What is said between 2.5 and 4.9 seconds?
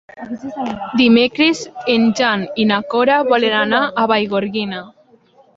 i na Cora volen anar a Vallgorguina.